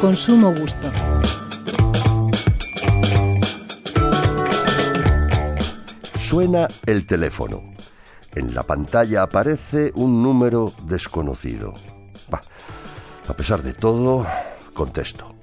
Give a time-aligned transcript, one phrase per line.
[0.00, 0.90] con sumo gusto.
[6.18, 7.62] Suena el teléfono.
[8.34, 11.74] En la pantalla aparece un número desconocido.
[13.28, 14.26] A pesar de todo,
[14.74, 15.34] contesto.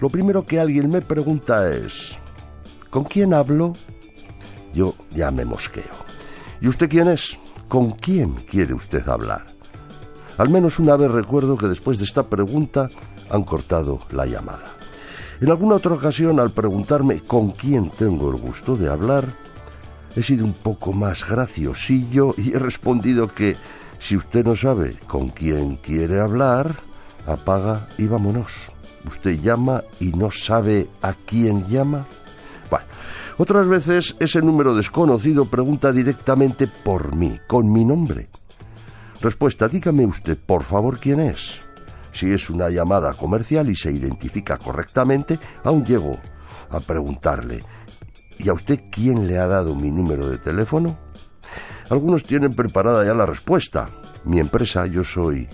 [0.00, 2.18] Lo primero que alguien me pregunta es,
[2.90, 3.74] ¿con quién hablo?
[4.74, 6.02] Yo ya me mosqueo.
[6.60, 7.38] ¿Y usted quién es?
[7.68, 9.46] ¿Con quién quiere usted hablar?
[10.38, 12.90] Al menos una vez recuerdo que después de esta pregunta
[13.32, 14.76] han cortado la llamada.
[15.40, 19.26] En alguna otra ocasión, al preguntarme con quién tengo el gusto de hablar,
[20.14, 23.56] he sido un poco más graciosillo y he respondido que
[23.98, 26.76] si usted no sabe con quién quiere hablar,
[27.26, 28.70] apaga y vámonos.
[29.04, 32.06] Usted llama y no sabe a quién llama.
[32.70, 32.86] Bueno,
[33.38, 38.28] otras veces ese número desconocido pregunta directamente por mí, con mi nombre.
[39.20, 41.60] Respuesta, dígame usted, por favor, quién es.
[42.12, 46.18] Si es una llamada comercial y se identifica correctamente, aún llego
[46.70, 47.62] a preguntarle,
[48.38, 50.98] ¿y a usted quién le ha dado mi número de teléfono?
[51.88, 53.90] Algunos tienen preparada ya la respuesta.
[54.24, 55.48] Mi empresa, yo soy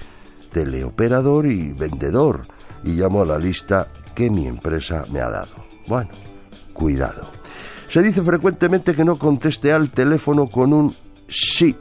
[0.52, 2.42] teleoperador y vendedor,
[2.84, 5.64] y llamo a la lista que mi empresa me ha dado.
[5.86, 6.10] Bueno,
[6.72, 7.30] cuidado.
[7.88, 10.94] Se dice frecuentemente que no conteste al teléfono con un
[11.28, 11.76] sí.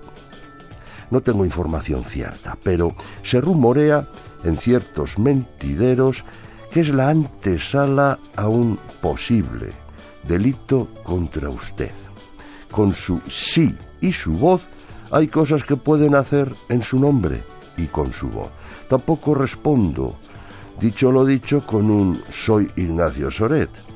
[1.11, 4.08] No tengo información cierta, pero se rumorea
[4.48, 6.23] en ciertos mentideros
[6.72, 9.72] que es la antesala a un posible
[10.23, 11.92] delito contra usted.
[12.72, 14.67] Con su sí y su voz
[15.12, 17.42] hay cosas que pueden hacer en su nombre
[17.78, 18.50] y con su voz.
[18.89, 20.17] Tampoco respondo,
[20.80, 23.86] dicho lo dicho, con un soy Ignacio Soret.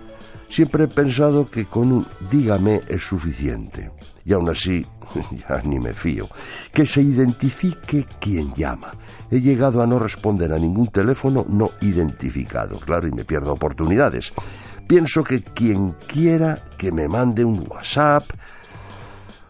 [0.52, 3.90] Siempre he pensado que con un dígame es suficiente.
[4.26, 4.86] Y aún así,
[5.50, 6.28] ya ni me fío.
[6.74, 8.92] Que se identifique quien llama.
[9.32, 14.34] He llegado a no responder a ningún teléfono no identificado, claro, y me pierdo oportunidades.
[14.88, 18.30] Pienso que quien quiera que me mande un WhatsApp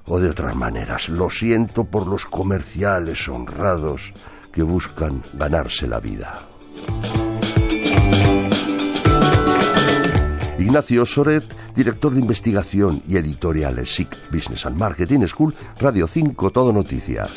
[0.05, 4.13] o de otras maneras, lo siento por los comerciales honrados
[4.53, 6.50] que buscan ganarse la vida.
[10.61, 11.43] Ignacio Soret,
[11.75, 17.31] director de investigación y editoriales SIC Business and Marketing School, Radio 5 Todo Noticias.